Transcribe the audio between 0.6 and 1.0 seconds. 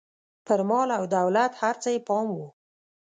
مال